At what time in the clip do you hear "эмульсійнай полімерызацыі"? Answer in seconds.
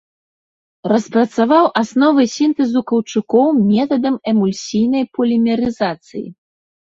4.33-6.25